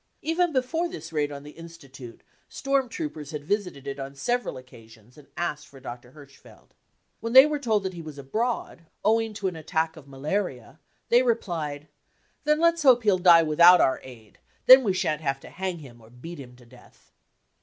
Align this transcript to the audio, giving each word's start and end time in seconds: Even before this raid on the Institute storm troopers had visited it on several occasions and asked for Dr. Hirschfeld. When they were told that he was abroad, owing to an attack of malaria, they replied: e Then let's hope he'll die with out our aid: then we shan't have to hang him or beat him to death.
Even 0.23 0.51
before 0.51 0.89
this 0.89 1.13
raid 1.13 1.31
on 1.31 1.43
the 1.43 1.51
Institute 1.51 2.23
storm 2.49 2.89
troopers 2.89 3.29
had 3.29 3.45
visited 3.45 3.85
it 3.85 3.99
on 3.99 4.15
several 4.15 4.57
occasions 4.57 5.15
and 5.15 5.27
asked 5.37 5.67
for 5.67 5.79
Dr. 5.79 6.13
Hirschfeld. 6.13 6.69
When 7.19 7.33
they 7.33 7.45
were 7.45 7.59
told 7.59 7.83
that 7.83 7.93
he 7.93 8.01
was 8.01 8.17
abroad, 8.17 8.87
owing 9.05 9.35
to 9.35 9.47
an 9.47 9.55
attack 9.55 9.95
of 9.95 10.07
malaria, 10.07 10.79
they 11.09 11.21
replied: 11.21 11.83
e 11.83 11.87
Then 12.45 12.59
let's 12.59 12.81
hope 12.81 13.03
he'll 13.03 13.19
die 13.19 13.43
with 13.43 13.59
out 13.59 13.79
our 13.79 13.99
aid: 14.01 14.39
then 14.65 14.83
we 14.83 14.91
shan't 14.93 15.21
have 15.21 15.39
to 15.41 15.49
hang 15.51 15.77
him 15.77 16.01
or 16.01 16.09
beat 16.09 16.39
him 16.39 16.55
to 16.55 16.65
death. 16.65 17.11